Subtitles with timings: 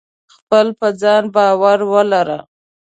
[0.35, 2.39] خپل په ځان باور ولره.